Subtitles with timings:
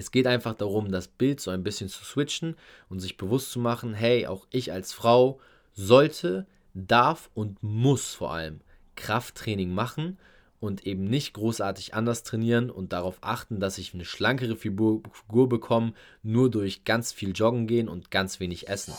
[0.00, 2.56] Es geht einfach darum, das Bild so ein bisschen zu switchen
[2.88, 5.40] und sich bewusst zu machen, hey, auch ich als Frau
[5.74, 8.60] sollte, darf und muss vor allem
[8.96, 10.16] Krafttraining machen
[10.58, 15.02] und eben nicht großartig anders trainieren und darauf achten, dass ich eine schlankere Figur,
[15.50, 15.92] bekomme,
[16.22, 18.94] nur durch ganz viel Joggen gehen und ganz wenig Essen.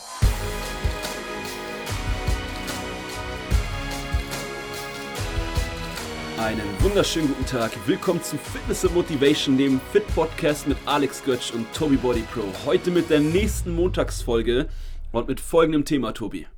[6.42, 7.70] Einen wunderschönen guten Tag.
[7.86, 12.42] Willkommen zu Fitness and Motivation, dem Fit Podcast mit Alex Götz und Toby Body Pro.
[12.66, 14.66] Heute mit der nächsten Montagsfolge
[15.12, 16.48] und mit folgendem Thema, Tobi.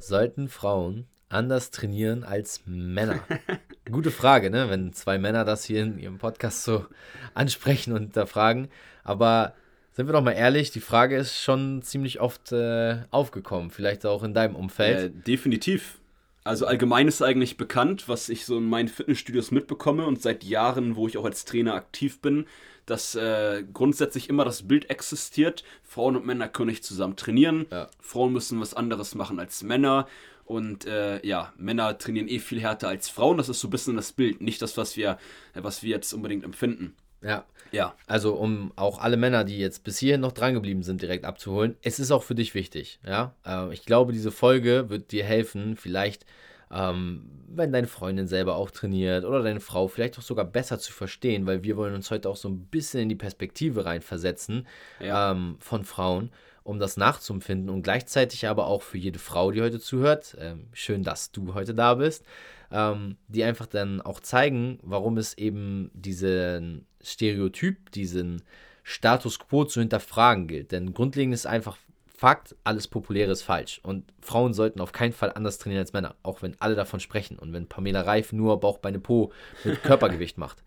[0.00, 3.20] Sollten Frauen anders trainieren als Männer?
[3.88, 4.68] Gute Frage, ne?
[4.70, 6.84] Wenn zwei Männer das hier in ihrem Podcast so
[7.32, 8.70] ansprechen und hinterfragen.
[9.04, 9.54] Aber
[9.92, 13.70] sind wir doch mal ehrlich, die Frage ist schon ziemlich oft äh, aufgekommen.
[13.70, 14.98] Vielleicht auch in deinem Umfeld.
[14.98, 15.99] Äh, definitiv.
[16.42, 20.96] Also allgemein ist eigentlich bekannt, was ich so in meinen Fitnessstudios mitbekomme und seit Jahren,
[20.96, 22.46] wo ich auch als Trainer aktiv bin,
[22.86, 27.88] dass äh, grundsätzlich immer das Bild existiert, Frauen und Männer können nicht zusammen trainieren, ja.
[28.00, 30.08] Frauen müssen was anderes machen als Männer
[30.46, 33.96] und äh, ja, Männer trainieren eh viel härter als Frauen, das ist so ein bisschen
[33.96, 35.18] das Bild, nicht das, was wir,
[35.54, 36.96] was wir jetzt unbedingt empfinden.
[37.22, 37.44] Ja.
[37.72, 37.94] Ja.
[38.06, 41.98] Also, um auch alle Männer, die jetzt bis hierhin noch drangeblieben sind, direkt abzuholen, es
[42.00, 42.98] ist auch für dich wichtig.
[43.06, 43.34] Ja.
[43.46, 46.26] Äh, ich glaube, diese Folge wird dir helfen, vielleicht,
[46.72, 50.92] ähm, wenn deine Freundin selber auch trainiert oder deine Frau, vielleicht auch sogar besser zu
[50.92, 54.66] verstehen, weil wir wollen uns heute auch so ein bisschen in die Perspektive reinversetzen
[55.00, 55.32] ja.
[55.32, 56.30] ähm, von Frauen
[56.62, 61.02] um das nachzuempfinden und gleichzeitig aber auch für jede Frau, die heute zuhört, ähm, schön,
[61.02, 62.24] dass du heute da bist,
[62.70, 68.42] ähm, die einfach dann auch zeigen, warum es eben diesen Stereotyp, diesen
[68.82, 70.72] Status quo zu hinterfragen gilt.
[70.72, 71.76] Denn grundlegend ist einfach
[72.20, 73.80] Fakt, alles Populäre ist falsch.
[73.82, 77.38] Und Frauen sollten auf keinen Fall anders trainieren als Männer, auch wenn alle davon sprechen.
[77.38, 79.32] Und wenn Pamela Reif nur Bauch, Beine, Po
[79.64, 80.62] mit Körpergewicht macht.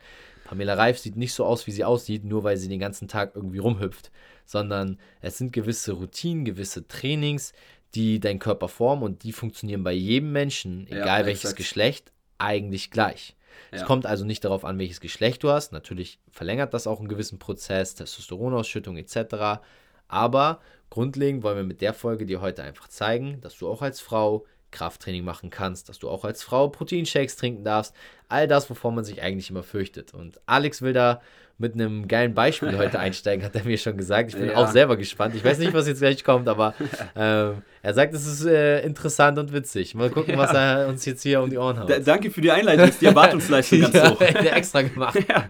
[0.45, 3.35] Pamela Reif sieht nicht so aus, wie sie aussieht, nur weil sie den ganzen Tag
[3.35, 4.11] irgendwie rumhüpft,
[4.45, 7.53] sondern es sind gewisse Routinen, gewisse Trainings,
[7.93, 12.89] die deinen Körper formen und die funktionieren bei jedem Menschen, egal ja, welches Geschlecht, eigentlich
[12.89, 13.35] gleich.
[13.71, 13.79] Ja.
[13.79, 15.71] Es kommt also nicht darauf an, welches Geschlecht du hast.
[15.71, 19.61] Natürlich verlängert das auch einen gewissen Prozess, Testosteronausschüttung etc.
[20.07, 20.59] Aber
[20.89, 24.45] grundlegend wollen wir mit der Folge dir heute einfach zeigen, dass du auch als Frau
[24.73, 27.95] Krafttraining machen kannst, dass du auch als Frau Proteinshakes trinken darfst.
[28.27, 30.13] All das, wovor man sich eigentlich immer fürchtet.
[30.13, 31.21] Und Alex will da
[31.57, 34.29] mit einem geilen Beispiel heute einsteigen, hat er mir schon gesagt.
[34.29, 34.55] Ich bin ja.
[34.55, 35.35] auch selber gespannt.
[35.35, 36.73] Ich weiß nicht, was jetzt gleich kommt, aber
[37.15, 39.95] ähm, er sagt, es ist äh, interessant und witzig.
[39.95, 40.39] Mal gucken, ja.
[40.39, 41.89] was er uns jetzt hier um die Ohren haut.
[41.89, 42.89] Da, danke für die Einleitung.
[42.89, 44.21] Ist die Erwartungsleistung ganz ja, hoch.
[44.21, 45.17] extra gemacht.
[45.29, 45.49] ja.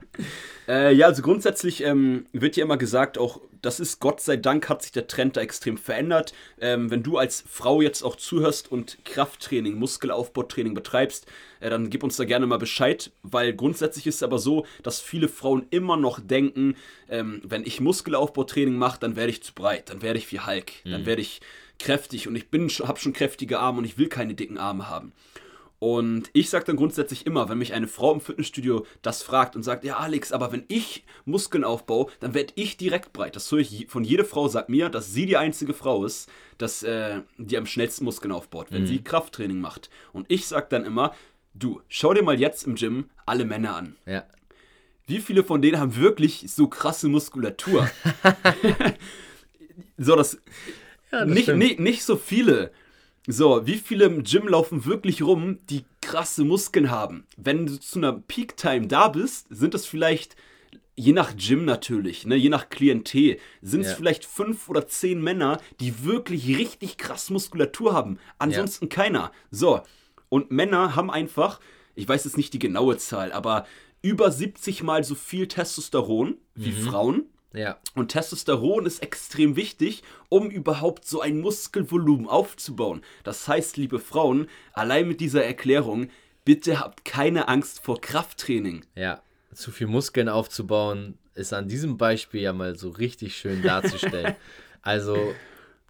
[0.68, 4.68] Äh, ja, also grundsätzlich ähm, wird ja immer gesagt, auch das ist Gott sei Dank
[4.68, 6.34] hat sich der Trend da extrem verändert.
[6.60, 11.28] Ähm, wenn du als Frau jetzt auch zuhörst und Krafttraining, Muskelaufbautraining betreibst,
[11.62, 15.00] äh, dann gib uns da gerne mal Bescheid, weil grundsätzlich ist es aber so, dass
[15.00, 16.76] viele Frauen immer noch denken,
[17.10, 20.74] ähm, wenn ich Muskelaufbautraining mache, dann werde ich zu breit, dann werde ich wie Hulk,
[20.84, 20.92] mhm.
[20.92, 21.40] dann werde ich
[21.80, 25.14] kräftig und ich bin habe schon kräftige Arme und ich will keine dicken Arme haben.
[25.84, 29.64] Und ich sage dann grundsätzlich immer, wenn mich eine Frau im Fitnessstudio das fragt und
[29.64, 33.36] sagt, ja Alex, aber wenn ich Muskeln aufbaue, dann werde ich direkt breit.
[33.36, 36.84] Das höre ich von jeder Frau, sagt mir, dass sie die einzige Frau ist, dass,
[36.84, 38.88] äh, die am schnellsten Muskeln aufbaut, wenn mhm.
[38.88, 39.90] sie Krafttraining macht.
[40.14, 41.14] Und ich sage dann immer,
[41.54, 43.98] du, schau dir mal jetzt im Gym alle Männer an.
[44.06, 44.24] Ja.
[45.06, 47.90] Wie viele von denen haben wirklich so krasse Muskulatur?
[49.98, 50.38] so, das,
[51.12, 52.72] ja, das nicht, nicht, nicht so viele.
[53.28, 57.26] So, wie viele im Gym laufen wirklich rum, die krasse Muskeln haben?
[57.38, 60.36] Wenn du zu einer Peak-Time da bist, sind das vielleicht,
[60.96, 63.96] je nach Gym natürlich, ne, je nach Klientel, sind es ja.
[63.96, 68.20] vielleicht fünf oder zehn Männer, die wirklich richtig krass Muskulatur haben.
[68.40, 68.90] Ansonsten ja.
[68.90, 69.32] keiner.
[69.52, 69.82] So,
[70.28, 71.62] und Männer haben einfach,
[71.96, 73.66] ich weiß jetzt nicht die genaue Zahl, aber
[74.02, 76.88] über 70 mal so viel Testosteron wie mhm.
[76.90, 77.24] Frauen.
[77.54, 77.78] Ja.
[77.96, 83.04] Und Testosteron ist extrem wichtig, um überhaupt so ein Muskelvolumen aufzubauen.
[83.24, 86.10] Das heißt, liebe Frauen, allein mit dieser Erklärung,
[86.46, 88.86] bitte habt keine Angst vor Krafttraining.
[88.96, 89.22] Ja,
[89.54, 94.36] zu viel Muskeln aufzubauen, ist an diesem Beispiel ja mal so richtig schön darzustellen.
[94.82, 95.34] also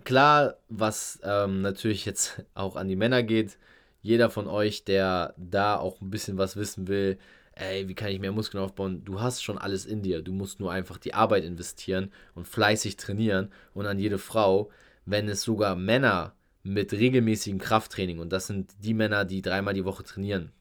[0.04, 3.58] klar, was ähm, natürlich jetzt auch an die Männer geht,
[4.02, 7.18] jeder von euch, der da auch ein bisschen was wissen will,
[7.56, 9.04] ey, wie kann ich mehr Muskeln aufbauen?
[9.06, 10.22] Du hast schon alles in dir.
[10.22, 13.52] Du musst nur einfach die Arbeit investieren und fleißig trainieren.
[13.74, 14.70] Und an jede Frau,
[15.06, 16.34] wenn es sogar Männer
[16.64, 20.52] mit regelmäßigem Krafttraining, und das sind die Männer, die dreimal die Woche trainieren,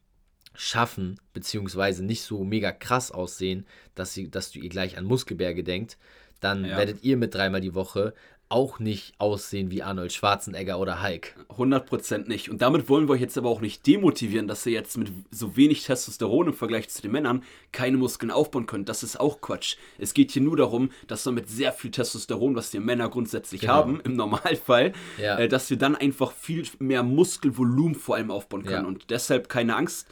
[0.53, 3.65] schaffen, beziehungsweise nicht so mega krass aussehen,
[3.95, 5.97] dass, sie, dass du ihr gleich an Muskelberge denkt,
[6.39, 6.77] dann ja.
[6.77, 8.13] werdet ihr mit dreimal die Woche
[8.49, 11.35] auch nicht aussehen wie Arnold Schwarzenegger oder Hulk.
[11.57, 12.49] 100% nicht.
[12.49, 15.55] Und damit wollen wir euch jetzt aber auch nicht demotivieren, dass ihr jetzt mit so
[15.55, 18.89] wenig Testosteron im Vergleich zu den Männern keine Muskeln aufbauen könnt.
[18.89, 19.77] Das ist auch Quatsch.
[19.97, 23.61] Es geht hier nur darum, dass man mit sehr viel Testosteron, was die Männer grundsätzlich
[23.61, 23.73] genau.
[23.73, 25.39] haben, im Normalfall, ja.
[25.39, 28.83] äh, dass wir dann einfach viel mehr Muskelvolumen vor allem aufbauen können.
[28.83, 28.87] Ja.
[28.87, 30.07] Und deshalb keine Angst,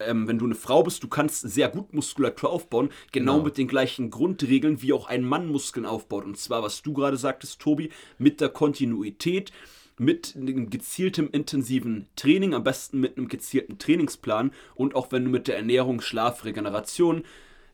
[0.00, 3.58] ähm, wenn du eine Frau bist, du kannst sehr gut Muskulatur aufbauen, genau, genau, mit
[3.58, 6.24] den gleichen Grundregeln, wie auch ein Mann Muskeln aufbaut.
[6.24, 9.52] Und zwar, was du gerade sagtest, Tobi, mit der Kontinuität,
[9.98, 15.30] mit einem gezieltem intensiven Training, am besten mit einem gezielten Trainingsplan und auch wenn du
[15.30, 17.24] mit der Ernährung, Schlaf, Regeneration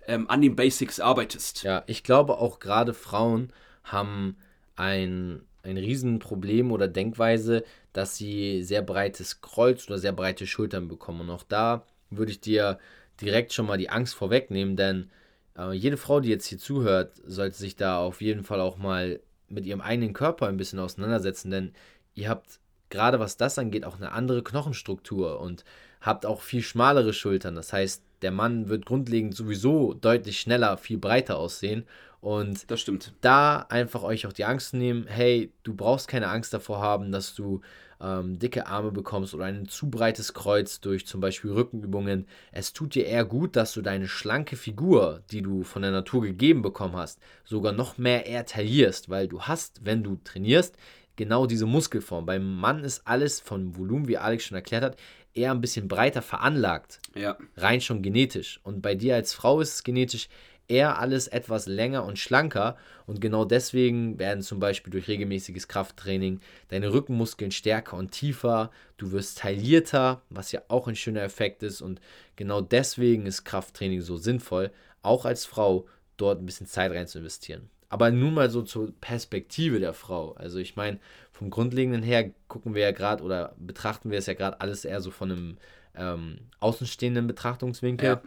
[0.06, 1.62] ähm, an den Basics arbeitest.
[1.62, 3.52] Ja, ich glaube auch gerade Frauen
[3.84, 4.36] haben
[4.76, 11.20] ein, ein Riesenproblem oder Denkweise, dass sie sehr breites Kreuz oder sehr breite Schultern bekommen.
[11.22, 12.78] Und auch da würde ich dir
[13.20, 15.10] direkt schon mal die Angst vorwegnehmen, denn
[15.56, 19.20] äh, jede Frau, die jetzt hier zuhört, sollte sich da auf jeden Fall auch mal
[19.48, 21.72] mit ihrem eigenen Körper ein bisschen auseinandersetzen, denn
[22.14, 22.58] ihr habt
[22.90, 25.64] gerade was das angeht auch eine andere Knochenstruktur und
[26.00, 27.54] habt auch viel schmalere Schultern.
[27.54, 31.84] Das heißt, der Mann wird grundlegend sowieso deutlich schneller, viel breiter aussehen.
[32.24, 33.12] Und das stimmt.
[33.20, 37.34] Da einfach euch auch die Angst nehmen, hey, du brauchst keine Angst davor haben, dass
[37.34, 37.60] du
[38.00, 42.26] ähm, dicke Arme bekommst oder ein zu breites Kreuz durch zum Beispiel Rückenübungen.
[42.50, 46.22] Es tut dir eher gut, dass du deine schlanke Figur, die du von der Natur
[46.22, 50.78] gegeben bekommen hast, sogar noch mehr eher taillierst, weil du hast, wenn du trainierst,
[51.16, 52.24] genau diese Muskelform.
[52.24, 54.96] Beim Mann ist alles von Volumen, wie Alex schon erklärt hat,
[55.34, 57.00] eher ein bisschen breiter veranlagt.
[57.14, 57.36] Ja.
[57.56, 58.60] Rein schon genetisch.
[58.62, 60.28] Und bei dir als Frau ist es genetisch
[60.68, 62.76] eher alles etwas länger und schlanker
[63.06, 69.12] und genau deswegen werden zum Beispiel durch regelmäßiges Krafttraining deine Rückenmuskeln stärker und tiefer, du
[69.12, 72.00] wirst taillierter, was ja auch ein schöner Effekt ist und
[72.36, 74.70] genau deswegen ist Krafttraining so sinnvoll,
[75.02, 77.68] auch als Frau dort ein bisschen Zeit rein zu investieren.
[77.88, 80.32] Aber nun mal so zur Perspektive der Frau.
[80.32, 80.98] Also ich meine,
[81.30, 85.00] vom Grundlegenden her gucken wir ja gerade oder betrachten wir es ja gerade alles eher
[85.00, 85.58] so von einem
[85.94, 88.08] ähm, außenstehenden Betrachtungswinkel.
[88.08, 88.22] Ja.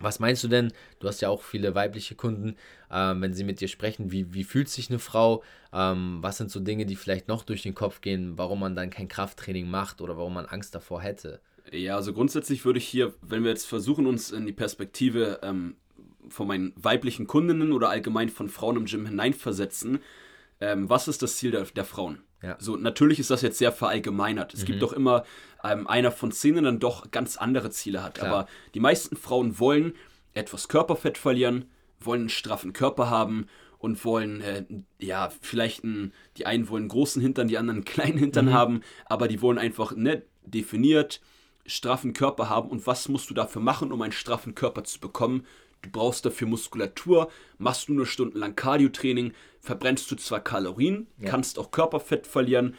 [0.00, 0.72] Was meinst du denn?
[0.98, 2.56] Du hast ja auch viele weibliche Kunden,
[2.90, 4.12] ähm, wenn sie mit dir sprechen.
[4.12, 5.42] Wie, wie fühlt sich eine Frau?
[5.72, 8.90] Ähm, was sind so Dinge, die vielleicht noch durch den Kopf gehen, warum man dann
[8.90, 11.40] kein Krafttraining macht oder warum man Angst davor hätte?
[11.72, 15.76] Ja, also grundsätzlich würde ich hier, wenn wir jetzt versuchen, uns in die Perspektive ähm,
[16.28, 20.00] von meinen weiblichen Kundinnen oder allgemein von Frauen im Gym hineinversetzen,
[20.64, 22.22] ähm, was ist das Ziel der, der Frauen?
[22.42, 22.56] Ja.
[22.58, 24.54] So, natürlich ist das jetzt sehr verallgemeinert.
[24.54, 24.66] Es mhm.
[24.66, 25.24] gibt doch immer
[25.62, 28.14] ähm, einer von zehn, dann doch ganz andere Ziele hat.
[28.14, 28.28] Klar.
[28.28, 29.94] Aber die meisten Frauen wollen
[30.32, 31.70] etwas Körperfett verlieren,
[32.00, 33.46] wollen einen straffen Körper haben
[33.78, 34.64] und wollen, äh,
[34.98, 38.52] ja, vielleicht einen, die einen wollen einen großen Hintern, die anderen einen kleinen Hintern mhm.
[38.52, 41.20] haben, aber die wollen einfach nicht definiert
[41.66, 45.46] straffen Körper haben und was musst du dafür machen, um einen straffen Körper zu bekommen?
[45.84, 51.28] Du brauchst dafür Muskulatur, machst du nur stundenlang Cardio-Training, verbrennst du zwar Kalorien, ja.
[51.28, 52.74] kannst auch Körperfett verlieren,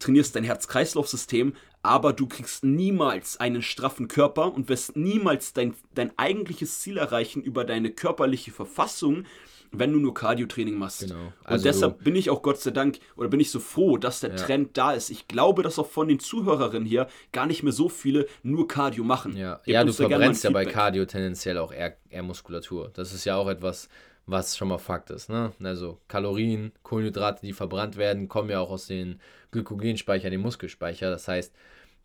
[0.00, 6.12] trainierst dein Herz-Kreislauf-System, aber du kriegst niemals einen straffen Körper und wirst niemals dein, dein
[6.18, 9.24] eigentliches Ziel erreichen über deine körperliche Verfassung,
[9.70, 11.00] wenn du nur Cardio-Training machst.
[11.00, 11.32] Genau.
[11.44, 14.20] Also und deshalb bin ich auch Gott sei Dank oder bin ich so froh, dass
[14.20, 14.36] der ja.
[14.36, 15.10] Trend da ist.
[15.10, 19.04] Ich glaube, dass auch von den Zuhörerinnen hier gar nicht mehr so viele nur Cardio
[19.04, 19.36] machen.
[19.36, 22.90] Ja, ja du verbrennst ja bei Cardio tendenziell auch eher, eher Muskulatur.
[22.94, 23.88] Das ist ja auch etwas,
[24.26, 25.28] was schon mal Fakt ist.
[25.28, 25.52] Ne?
[25.62, 29.20] Also Kalorien, Kohlenhydrate, die verbrannt werden, kommen ja auch aus den
[29.50, 31.10] Glykogenspeicher, den Muskelspeicher.
[31.10, 31.54] Das heißt,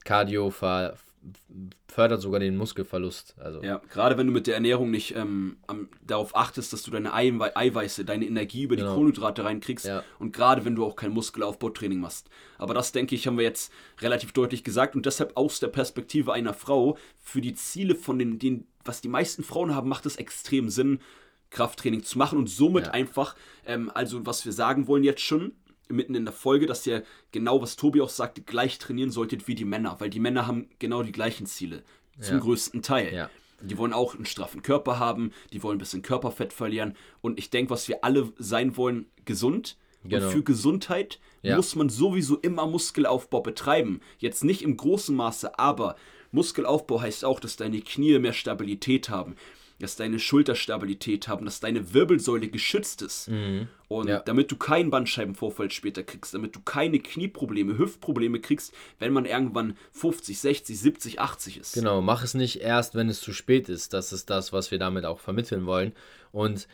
[0.04, 0.96] Cardio ver
[1.88, 3.36] fördert sogar den Muskelverlust.
[3.40, 3.62] Also.
[3.62, 7.14] Ja, gerade wenn du mit der Ernährung nicht ähm, am, darauf achtest, dass du deine
[7.14, 8.96] Eiwei Eiweiße, deine Energie über die genau.
[8.96, 10.04] Kohlenhydrate reinkriegst ja.
[10.20, 12.30] und gerade wenn du auch kein Muskelaufbautraining machst.
[12.58, 16.34] Aber das, denke ich, haben wir jetzt relativ deutlich gesagt und deshalb aus der Perspektive
[16.34, 20.18] einer Frau für die Ziele von den, den was die meisten Frauen haben, macht es
[20.18, 21.00] extrem Sinn,
[21.52, 22.92] Krafttraining zu machen und somit ja.
[22.92, 25.54] einfach, ähm, also was wir sagen wollen jetzt schon,
[25.90, 29.56] mitten in der Folge, dass ihr genau, was Tobi auch sagte, gleich trainieren solltet wie
[29.56, 31.84] die Männer, weil die Männer haben genau die gleichen Ziele,
[32.20, 32.42] zum ja.
[32.42, 33.14] größten Teil.
[33.14, 33.30] Ja.
[33.62, 37.50] Die wollen auch einen straffen Körper haben, die wollen ein bisschen Körperfett verlieren und ich
[37.50, 39.78] denke, was wir alle sein wollen, gesund.
[40.04, 40.26] Genau.
[40.26, 41.56] Und für Gesundheit ja.
[41.56, 44.02] muss man sowieso immer Muskelaufbau betreiben.
[44.20, 45.96] Jetzt nicht im großen Maße, aber
[46.32, 49.38] Muskelaufbau heißt auch, dass deine Knie mehr Stabilität haben
[49.84, 53.30] dass deine Schulterstabilität haben, dass deine Wirbelsäule geschützt ist.
[53.30, 53.68] Mhm.
[53.88, 54.20] Und ja.
[54.20, 59.78] damit du keinen Bandscheibenvorfall später kriegst, damit du keine Knieprobleme, Hüftprobleme kriegst, wenn man irgendwann
[59.92, 61.74] 50, 60, 70, 80 ist.
[61.74, 63.94] Genau, mach es nicht erst, wenn es zu spät ist.
[63.94, 65.94] Das ist das, was wir damit auch vermitteln wollen.
[66.32, 66.68] Und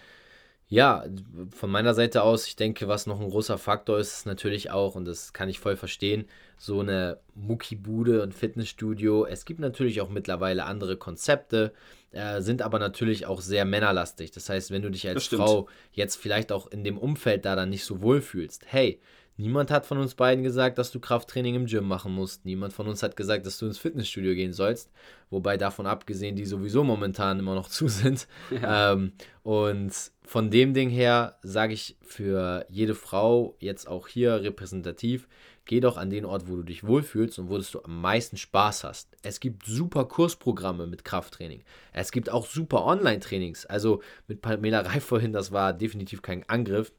[0.70, 1.04] ja,
[1.50, 4.94] von meiner Seite aus, ich denke, was noch ein großer Faktor ist, ist natürlich auch,
[4.94, 6.26] und das kann ich voll verstehen,
[6.60, 9.26] so eine Muckibude und Fitnessstudio.
[9.26, 11.74] Es gibt natürlich auch mittlerweile andere Konzepte,
[12.12, 14.32] äh, sind aber natürlich auch sehr männerlastig.
[14.32, 17.70] Das heißt, wenn du dich als Frau jetzt vielleicht auch in dem Umfeld da dann
[17.70, 19.00] nicht so wohl fühlst, hey,
[19.40, 22.44] Niemand hat von uns beiden gesagt, dass du Krafttraining im Gym machen musst.
[22.44, 24.92] Niemand von uns hat gesagt, dass du ins Fitnessstudio gehen sollst.
[25.30, 28.28] Wobei davon abgesehen, die sowieso momentan immer noch zu sind.
[28.52, 28.92] Ja.
[28.92, 29.94] Ähm, und
[30.26, 35.30] von dem Ding her sage ich für jede Frau jetzt auch hier repräsentativ,
[35.70, 38.84] geh doch an den Ort, wo du dich wohlfühlst und wo du am meisten Spaß
[38.86, 39.16] hast.
[39.22, 41.62] Es gibt super Kursprogramme mit Krafttraining.
[41.94, 43.68] Es gibt auch super Online-Trainings.
[43.68, 46.92] Also mit Pamela Reif vorhin, das war definitiv kein Angriff.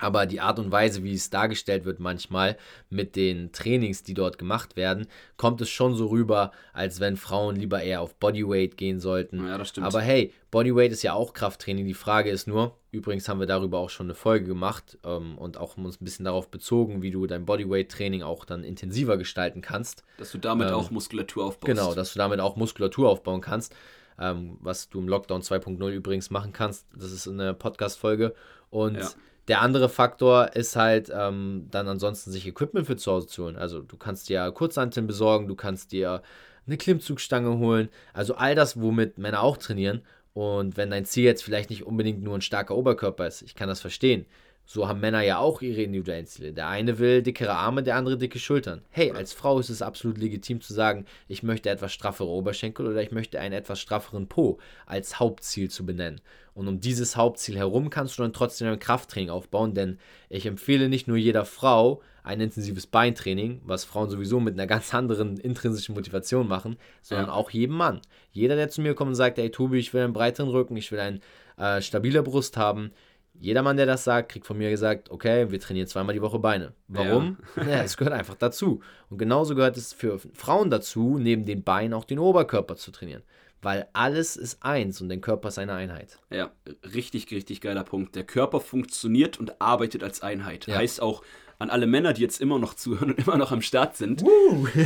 [0.00, 2.58] Aber die Art und Weise, wie es dargestellt wird manchmal
[2.90, 5.06] mit den Trainings, die dort gemacht werden,
[5.36, 9.46] kommt es schon so rüber, als wenn Frauen lieber eher auf Bodyweight gehen sollten.
[9.46, 9.86] Ja, das stimmt.
[9.86, 11.86] Aber hey, Bodyweight ist ja auch Krafttraining.
[11.86, 15.58] Die Frage ist nur, übrigens haben wir darüber auch schon eine Folge gemacht ähm, und
[15.58, 20.04] auch uns ein bisschen darauf bezogen, wie du dein Bodyweight-Training auch dann intensiver gestalten kannst.
[20.18, 21.66] Dass du damit ähm, auch Muskulatur aufbaust.
[21.66, 23.74] Genau, dass du damit auch Muskulatur aufbauen kannst.
[24.18, 26.86] Ähm, was du im Lockdown 2.0 übrigens machen kannst.
[26.94, 28.34] Das ist eine Podcast-Folge.
[28.70, 29.08] Und ja
[29.48, 33.56] der andere Faktor ist halt ähm, dann ansonsten sich Equipment für zu Hause zu holen.
[33.56, 36.22] Also du kannst dir Kurzhanteln besorgen, du kannst dir
[36.66, 37.88] eine Klimmzugstange holen.
[38.12, 40.02] Also all das, womit Männer auch trainieren.
[40.34, 43.68] Und wenn dein Ziel jetzt vielleicht nicht unbedingt nur ein starker Oberkörper ist, ich kann
[43.68, 44.26] das verstehen.
[44.64, 46.52] So haben Männer ja auch ihre individuellen Ziele.
[46.52, 48.82] Der eine will dickere Arme, der andere dicke Schultern.
[48.90, 53.02] Hey, als Frau ist es absolut legitim zu sagen, ich möchte etwas straffere Oberschenkel oder
[53.02, 56.20] ich möchte einen etwas strafferen Po als Hauptziel zu benennen.
[56.54, 60.88] Und um dieses Hauptziel herum kannst du dann trotzdem ein Krafttraining aufbauen, denn ich empfehle
[60.88, 65.94] nicht nur jeder Frau ein intensives Beintraining, was Frauen sowieso mit einer ganz anderen intrinsischen
[65.94, 67.32] Motivation machen, sondern ja.
[67.32, 68.00] auch jedem Mann.
[68.30, 70.92] Jeder, der zu mir kommt und sagt, ey Tobi, ich will einen breiteren Rücken, ich
[70.92, 71.20] will eine
[71.56, 72.92] äh, stabile Brust haben,
[73.34, 76.38] jeder Mann, der das sagt, kriegt von mir gesagt, okay, wir trainieren zweimal die Woche
[76.38, 76.74] Beine.
[76.88, 77.38] Warum?
[77.56, 77.62] Ja.
[77.68, 78.80] ja, es gehört einfach dazu.
[79.10, 83.22] Und genauso gehört es für Frauen dazu, neben den Beinen auch den Oberkörper zu trainieren.
[83.60, 86.18] Weil alles ist eins und der Körper ist eine Einheit.
[86.30, 86.50] Ja,
[86.94, 88.16] richtig, richtig geiler Punkt.
[88.16, 90.66] Der Körper funktioniert und arbeitet als Einheit.
[90.66, 90.76] Ja.
[90.76, 91.22] Heißt auch
[91.58, 94.24] an alle Männer, die jetzt immer noch zuhören und immer noch am Start sind,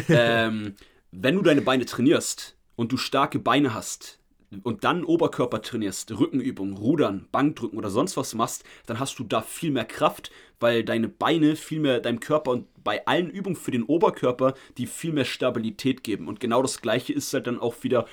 [0.08, 0.74] ähm,
[1.10, 4.18] wenn du deine Beine trainierst und du starke Beine hast,
[4.62, 9.42] und dann Oberkörper trainierst, Rückenübungen, Rudern, Bankdrücken oder sonst was machst, dann hast du da
[9.42, 13.72] viel mehr Kraft, weil deine Beine viel mehr deinem Körper und bei allen Übungen für
[13.72, 16.28] den Oberkörper die viel mehr Stabilität geben.
[16.28, 18.06] Und genau das gleiche ist halt dann auch wieder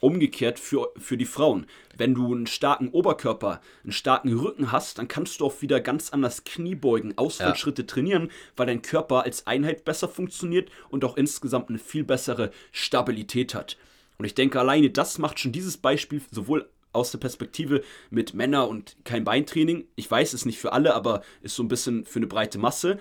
[0.00, 1.66] umgekehrt für, für die Frauen.
[1.96, 6.10] Wenn du einen starken Oberkörper, einen starken Rücken hast, dann kannst du auch wieder ganz
[6.10, 7.86] anders Kniebeugen, Ausfallschritte ja.
[7.86, 13.54] trainieren, weil dein Körper als Einheit besser funktioniert und auch insgesamt eine viel bessere Stabilität
[13.54, 13.76] hat.
[14.20, 18.68] Und ich denke, alleine das macht schon dieses Beispiel sowohl aus der Perspektive mit Männer
[18.68, 19.86] und kein Beintraining.
[19.96, 22.98] Ich weiß es nicht für alle, aber ist so ein bisschen für eine breite Masse.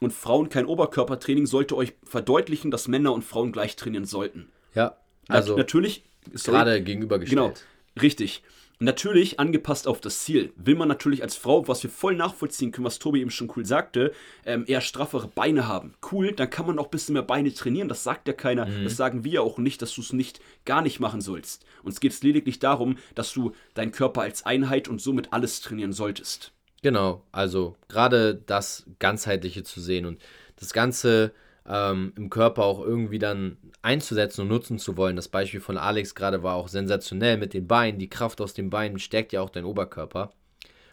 [0.00, 4.52] Und Frauen kein Oberkörpertraining sollte euch verdeutlichen, dass Männer und Frauen gleich trainieren sollten.
[4.72, 6.04] Ja, also natürlich
[6.44, 7.36] gerade gegenübergestellt.
[7.36, 8.44] Genau, richtig.
[8.82, 10.52] Natürlich angepasst auf das Ziel.
[10.56, 13.64] Will man natürlich als Frau, was wir voll nachvollziehen können, was Tobi eben schon cool
[13.64, 14.12] sagte,
[14.44, 15.94] ähm, eher straffere Beine haben.
[16.10, 17.88] Cool, dann kann man auch ein bisschen mehr Beine trainieren.
[17.88, 18.66] Das sagt ja keiner.
[18.66, 18.82] Mhm.
[18.82, 21.64] Das sagen wir auch nicht, dass du es nicht gar nicht machen sollst.
[21.84, 25.92] Uns geht es lediglich darum, dass du deinen Körper als Einheit und somit alles trainieren
[25.92, 26.50] solltest.
[26.82, 30.20] Genau, also gerade das Ganzheitliche zu sehen und
[30.56, 31.32] das Ganze
[31.68, 35.16] ähm, im Körper auch irgendwie dann einzusetzen und nutzen zu wollen.
[35.16, 37.98] Das Beispiel von Alex gerade war auch sensationell mit den Beinen.
[37.98, 40.32] Die Kraft aus den Beinen stärkt ja auch deinen Oberkörper.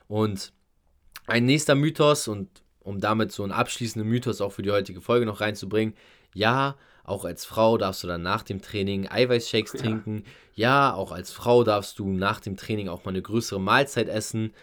[0.07, 0.53] Und
[1.27, 2.49] ein nächster Mythos und
[2.79, 5.93] um damit so einen abschließenden Mythos auch für die heutige Folge noch reinzubringen.
[6.33, 9.79] Ja, auch als Frau darfst du dann nach dem Training Eiweißshakes ja.
[9.79, 10.23] trinken.
[10.53, 14.53] Ja, auch als Frau darfst du nach dem Training auch mal eine größere Mahlzeit essen.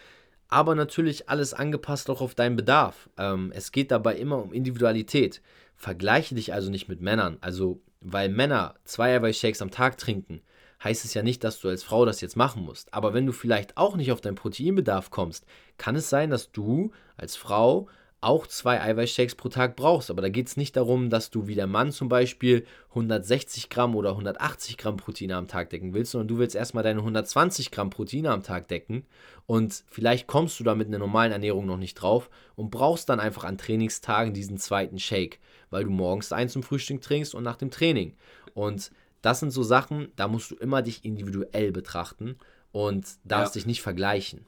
[0.49, 3.09] Aber natürlich alles angepasst auch auf deinen Bedarf.
[3.17, 5.41] Ähm, es geht dabei immer um Individualität.
[5.77, 7.37] Vergleiche dich also nicht mit Männern.
[7.41, 10.41] Also, weil Männer zwei Eiweißshakes am Tag trinken,
[10.83, 12.93] heißt es ja nicht, dass du als Frau das jetzt machen musst.
[12.93, 15.45] Aber wenn du vielleicht auch nicht auf deinen Proteinbedarf kommst,
[15.77, 17.87] kann es sein, dass du als Frau
[18.19, 20.09] auch zwei Eiweißshakes pro Tag brauchst.
[20.09, 23.95] Aber da geht es nicht darum, dass du wie der Mann zum Beispiel 160 Gramm
[23.95, 27.89] oder 180 Gramm Proteine am Tag decken willst, sondern du willst erstmal deine 120 Gramm
[27.91, 29.05] Proteine am Tag decken
[29.45, 33.19] und vielleicht kommst du da mit einer normalen Ernährung noch nicht drauf und brauchst dann
[33.19, 37.57] einfach an Trainingstagen diesen zweiten Shake, weil du morgens einen zum Frühstück trinkst und nach
[37.57, 38.15] dem Training.
[38.53, 42.37] Und das sind so Sachen, da musst du immer dich individuell betrachten
[42.71, 43.59] und darfst ja.
[43.59, 44.45] dich nicht vergleichen.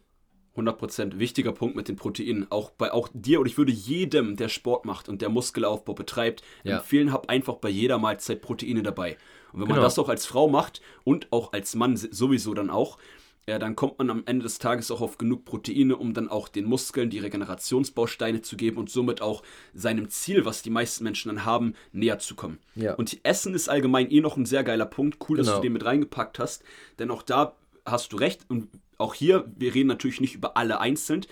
[0.55, 2.47] 100% wichtiger Punkt mit den Proteinen.
[2.49, 6.43] Auch bei auch dir und ich würde jedem, der Sport macht und der Muskelaufbau betreibt,
[6.63, 6.77] ja.
[6.77, 9.17] empfehlen, hab einfach bei jeder Mahlzeit Proteine dabei.
[9.51, 9.75] Und wenn genau.
[9.75, 12.97] man das auch als Frau macht und auch als Mann sowieso dann auch,
[13.49, 16.49] ja, dann kommt man am Ende des Tages auch auf genug Proteine, um dann auch
[16.49, 19.41] den Muskeln die Regenerationsbausteine zu geben und somit auch
[19.73, 22.59] seinem Ziel, was die meisten Menschen dann haben, näher zu kommen.
[22.75, 22.93] Ja.
[22.93, 25.17] Und Essen ist allgemein eh noch ein sehr geiler Punkt.
[25.27, 25.57] Cool, dass Genau.
[25.57, 26.63] du den mit reingepackt hast,
[26.99, 28.45] denn auch da hast du recht.
[28.49, 28.67] Und
[28.99, 31.25] auch hier, wir reden natürlich nicht über alle einzeln,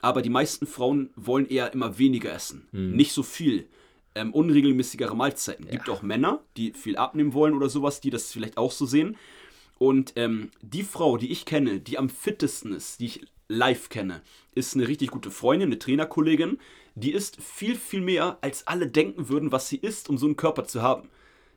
[0.00, 2.66] aber die meisten Frauen wollen eher immer weniger essen.
[2.72, 2.92] Hm.
[2.92, 3.68] Nicht so viel.
[4.14, 5.66] Ähm, unregelmäßigere Mahlzeiten.
[5.68, 9.16] Gibt auch Männer, die viel abnehmen wollen oder sowas, die das vielleicht auch so sehen.
[9.78, 14.20] Und ähm, die Frau, die ich kenne, die am fittesten ist, die ich live kenne,
[14.54, 16.58] ist eine richtig gute Freundin, eine Trainerkollegin.
[16.94, 20.36] Die isst viel, viel mehr, als alle denken würden, was sie isst, um so einen
[20.36, 21.08] Körper zu haben.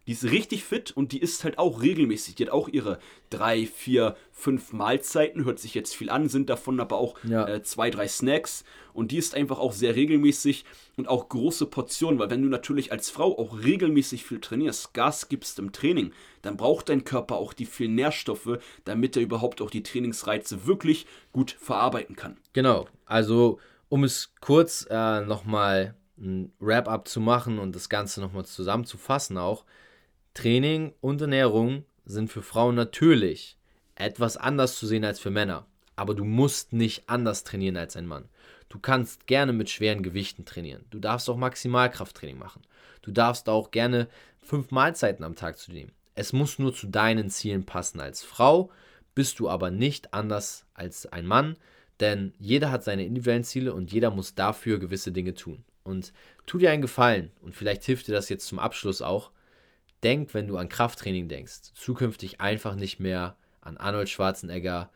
[0.08, 2.36] Die ist richtig fit und die isst halt auch regelmäßig.
[2.36, 3.00] Die hat auch ihre
[3.32, 7.48] drei, vier, fünf Mahlzeiten, hört sich jetzt viel an, sind davon aber auch Ja.
[7.48, 8.64] äh, zwei, drei Snacks.
[8.94, 10.64] Und die ist einfach auch sehr regelmäßig
[10.96, 15.28] und auch große Portionen, weil wenn du natürlich als Frau auch regelmäßig viel trainierst, Gas
[15.28, 19.70] gibst im Training, dann braucht dein Körper auch die vielen Nährstoffe, damit er überhaupt auch
[19.72, 22.38] die Trainingsreize wirklich gut verarbeiten kann.
[22.54, 22.88] Genau.
[23.06, 23.60] Also,
[23.90, 29.66] um es kurz äh, nochmal ein Wrap-up zu machen und das Ganze nochmal zusammenzufassen auch.
[30.36, 33.58] Training und Ernährung sind für Frauen natürlich
[33.96, 35.66] etwas anders zu sehen als für Männer.
[35.96, 38.30] Aber du musst nicht anders trainieren als ein Mann.
[38.68, 40.84] Du kannst gerne mit schweren Gewichten trainieren.
[40.90, 42.62] Du darfst auch Maximalkrafttraining machen.
[43.02, 44.10] Du darfst auch gerne
[44.42, 45.94] fünf Mahlzeiten am Tag zu nehmen.
[46.16, 48.02] Es muss nur zu deinen Zielen passen.
[48.02, 48.70] Als Frau
[49.16, 51.56] bist du aber nicht anders als ein Mann,
[52.02, 55.64] denn jeder hat seine individuellen Ziele und jeder muss dafür gewisse Dinge tun.
[55.84, 56.12] Und
[56.46, 59.32] tu dir einen Gefallen und vielleicht hilft dir das jetzt zum Abschluss auch.
[60.04, 64.90] Denk, wenn du an Krafttraining denkst, zukünftig einfach nicht mehr an Arnold Schwarzenegger,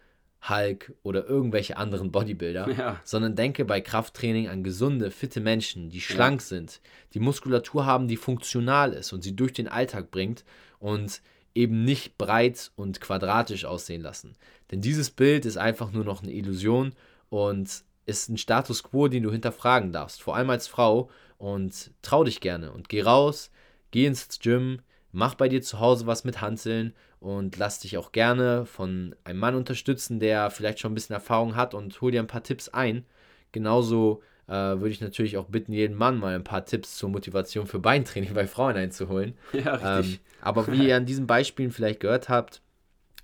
[0.47, 3.01] Hulk oder irgendwelche anderen Bodybuilder, Ja.
[3.03, 6.79] sondern denke bei Krafttraining an gesunde, fitte Menschen, die schlank sind,
[7.13, 10.45] die Muskulatur haben, die funktional ist und sie durch den Alltag bringt
[10.79, 11.21] und
[11.55, 14.35] eben nicht breit und quadratisch aussehen lassen.
[14.71, 16.93] Denn dieses Bild ist einfach nur noch eine Illusion
[17.29, 22.23] und ist ein Status quo, den du hinterfragen darfst, vor allem als Frau und trau
[22.23, 23.51] dich gerne und geh raus,
[23.91, 24.79] geh ins Gym,
[25.11, 29.39] mach bei dir zu Hause was mit Hanteln und lass dich auch gerne von einem
[29.39, 32.69] Mann unterstützen, der vielleicht schon ein bisschen Erfahrung hat und hol dir ein paar Tipps
[32.69, 33.05] ein.
[33.51, 37.67] Genauso äh, würde ich natürlich auch bitten, jeden Mann mal ein paar Tipps zur Motivation
[37.67, 39.33] für Beintraining bei Frauen einzuholen.
[39.53, 40.15] Ja, richtig.
[40.15, 42.61] Ähm, aber wie ihr an diesen Beispielen vielleicht gehört habt,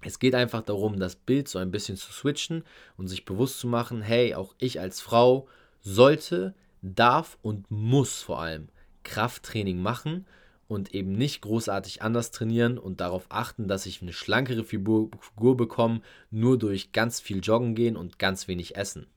[0.01, 2.63] es geht einfach darum, das Bild so ein bisschen zu switchen
[2.97, 5.47] und sich bewusst zu machen, hey, auch ich als Frau
[5.81, 8.67] sollte, darf und muss vor allem
[9.03, 10.25] Krafttraining machen
[10.67, 15.57] und eben nicht großartig anders trainieren und darauf achten, dass ich eine schlankere Figur, Figur
[15.57, 16.01] bekomme,
[16.31, 19.07] nur durch ganz viel Joggen gehen und ganz wenig Essen.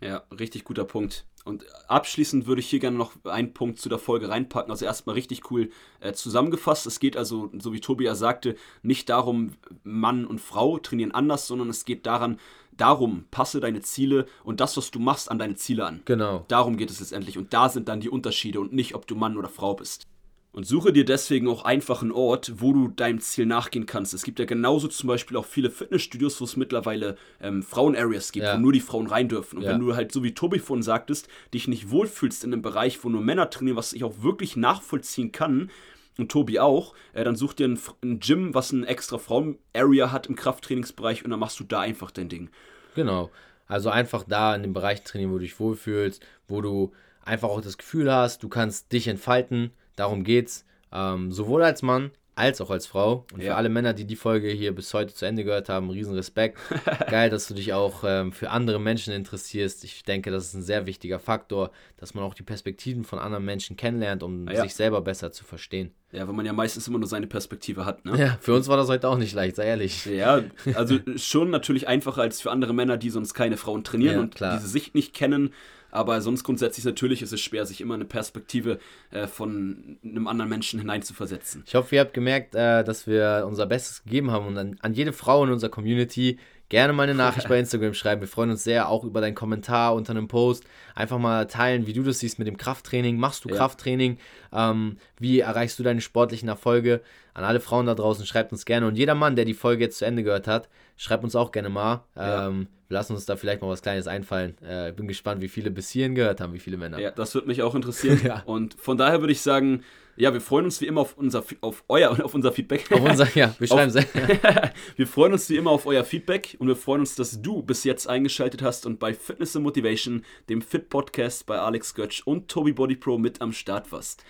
[0.00, 1.26] Ja, richtig guter Punkt.
[1.44, 4.70] Und abschließend würde ich hier gerne noch einen Punkt zu der Folge reinpacken.
[4.70, 6.86] Also erstmal richtig cool äh, zusammengefasst.
[6.86, 11.46] Es geht also, so wie Tobi ja sagte, nicht darum, Mann und Frau trainieren anders,
[11.46, 12.38] sondern es geht daran,
[12.72, 16.02] darum, passe deine Ziele und das, was du machst, an deine Ziele an.
[16.04, 16.44] Genau.
[16.48, 17.38] Darum geht es letztendlich.
[17.38, 20.06] Und da sind dann die Unterschiede und nicht, ob du Mann oder Frau bist.
[20.52, 24.14] Und suche dir deswegen auch einfach einen Ort, wo du deinem Ziel nachgehen kannst.
[24.14, 28.46] Es gibt ja genauso zum Beispiel auch viele Fitnessstudios, wo es mittlerweile ähm, Frauen-Areas gibt,
[28.46, 28.56] Ja.
[28.56, 29.58] wo nur die Frauen rein dürfen.
[29.58, 29.70] Und Ja.
[29.70, 33.08] wenn du halt, so wie Tobi vorhin sagtest, dich nicht wohlfühlst in einem Bereich, wo
[33.08, 35.70] nur Männer trainieren, was ich auch wirklich nachvollziehen kann,
[36.18, 40.26] und Tobi auch, äh, dann such dir ein, ein Gym, was eine extra Frauen-Area hat
[40.26, 42.50] im Krafttrainingsbereich und dann machst du da einfach dein Ding.
[42.94, 43.30] Genau.
[43.68, 46.92] Also einfach da in dem Bereich trainieren, wo du dich wohlfühlst, wo du
[47.24, 49.70] einfach auch das Gefühl hast, du kannst dich entfalten.
[50.00, 50.64] Darum geht's.
[50.92, 53.26] Ähm, sowohl als Mann als auch als Frau.
[53.34, 53.56] Und für Ja.
[53.56, 56.56] alle Männer, die die Folge hier bis heute zu Ende gehört haben, riesen Respekt.
[57.10, 59.84] Geil, dass du dich auch ähm, für andere Menschen interessierst.
[59.84, 63.44] Ich denke, das ist ein sehr wichtiger Faktor, dass man auch die Perspektiven von anderen
[63.44, 64.62] Menschen kennenlernt, um Ja.
[64.62, 65.92] sich selber besser zu verstehen.
[66.12, 68.18] Ja, weil man ja meistens immer nur seine Perspektive hat, ne?
[68.18, 70.06] Ja, für uns war das heute auch nicht leicht, sei ehrlich.
[70.06, 70.42] Ja,
[70.74, 74.34] also schon natürlich einfacher als für andere Männer, die sonst keine Frauen trainieren Ja, und
[74.34, 74.56] klar.
[74.56, 75.52] diese Sicht nicht kennen.
[75.90, 78.78] Aber sonst grundsätzlich natürlich ist es schwer, sich immer eine Perspektive
[79.10, 81.64] äh, von einem anderen Menschen hineinzuversetzen.
[81.66, 84.94] Ich hoffe, ihr habt gemerkt, äh, dass wir unser Bestes gegeben haben und an, an
[84.94, 86.38] jede Frau in unserer Community
[86.70, 88.22] gerne mal eine Nachricht bei Instagram schreiben.
[88.22, 90.64] Wir freuen uns sehr auch über deinen Kommentar unter einem Post.
[90.94, 93.18] Einfach mal teilen, wie du das siehst mit dem Krafttraining.
[93.18, 93.56] Machst du Ja.
[93.56, 94.16] Krafttraining?
[94.52, 97.02] Ähm, wie erreichst du deine sportlichen Erfolge?
[97.34, 98.86] An alle Frauen da draußen, schreibt uns gerne.
[98.86, 101.68] Und jeder Mann, der die Folge jetzt zu Ende gehört hat, schreibt uns auch gerne
[101.68, 102.04] mal.
[102.16, 102.48] Ja.
[102.48, 104.56] Ähm, wir lassen uns da vielleicht mal was Kleines einfallen.
[104.62, 106.98] Äh, bin gespannt, wie viele bis hierhin gehört haben, wie viele Männer.
[106.98, 108.20] Ja, das würde mich auch interessieren.
[108.24, 108.42] Ja.
[108.46, 109.82] Und von daher würde ich sagen,
[110.20, 112.92] ja, wir freuen uns wie immer auf unser, auf euer und auf unser Feedback.
[112.92, 113.92] Auf unser, ja, wir schreiben
[114.96, 117.84] wir freuen uns wie immer auf euer Feedback und wir freuen uns, dass du bis
[117.84, 122.48] jetzt eingeschaltet hast und bei Fitness and Motivation, dem Fit Podcast bei Alex Götsch und
[122.48, 124.22] Tobi Body Pro mit am Start warst.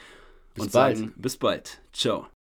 [0.55, 0.99] Bis und bald.
[0.99, 1.81] sagen bis bald.
[1.93, 2.40] Ciao.